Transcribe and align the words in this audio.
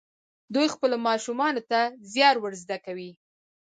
دوی 0.53 0.67
خپلو 0.75 0.95
ماشومانو 1.07 1.61
ته 1.69 1.79
زیار 2.13 2.35
ور 2.39 2.53
زده 2.63 2.77
کوي. 2.85 3.09